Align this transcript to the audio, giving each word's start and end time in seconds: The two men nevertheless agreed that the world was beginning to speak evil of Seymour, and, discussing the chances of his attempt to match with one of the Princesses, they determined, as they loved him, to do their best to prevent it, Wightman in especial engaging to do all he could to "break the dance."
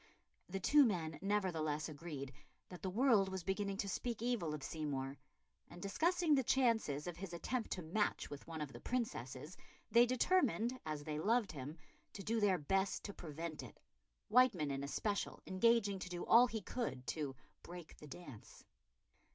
The 0.49 0.59
two 0.59 0.83
men 0.83 1.19
nevertheless 1.21 1.87
agreed 1.87 2.33
that 2.69 2.81
the 2.81 2.89
world 2.89 3.29
was 3.29 3.43
beginning 3.43 3.77
to 3.77 3.87
speak 3.87 4.19
evil 4.23 4.51
of 4.51 4.63
Seymour, 4.63 5.19
and, 5.69 5.79
discussing 5.79 6.33
the 6.33 6.41
chances 6.43 7.05
of 7.05 7.17
his 7.17 7.33
attempt 7.33 7.69
to 7.73 7.83
match 7.83 8.27
with 8.27 8.47
one 8.47 8.61
of 8.61 8.73
the 8.73 8.79
Princesses, 8.79 9.55
they 9.91 10.07
determined, 10.07 10.79
as 10.87 11.03
they 11.03 11.19
loved 11.19 11.51
him, 11.51 11.77
to 12.13 12.23
do 12.23 12.39
their 12.39 12.57
best 12.57 13.03
to 13.03 13.13
prevent 13.13 13.61
it, 13.61 13.79
Wightman 14.27 14.71
in 14.71 14.83
especial 14.83 15.39
engaging 15.45 15.99
to 15.99 16.09
do 16.09 16.25
all 16.25 16.47
he 16.47 16.61
could 16.61 17.05
to 17.05 17.35
"break 17.61 17.95
the 17.97 18.07
dance." 18.07 18.65